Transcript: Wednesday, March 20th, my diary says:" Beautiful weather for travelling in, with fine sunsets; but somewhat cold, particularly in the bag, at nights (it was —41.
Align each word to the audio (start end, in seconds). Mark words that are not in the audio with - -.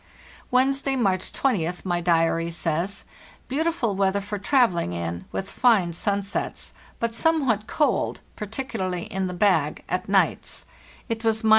Wednesday, 0.49 0.95
March 0.95 1.31
20th, 1.31 1.85
my 1.85 2.01
diary 2.01 2.49
says:" 2.49 3.03
Beautiful 3.47 3.93
weather 3.95 4.19
for 4.19 4.39
travelling 4.39 4.93
in, 4.93 5.25
with 5.31 5.47
fine 5.47 5.93
sunsets; 5.93 6.73
but 6.99 7.13
somewhat 7.13 7.67
cold, 7.67 8.19
particularly 8.35 9.03
in 9.03 9.27
the 9.27 9.35
bag, 9.35 9.83
at 9.87 10.09
nights 10.09 10.65
(it 11.07 11.23
was 11.23 11.43
—41. 11.43 11.49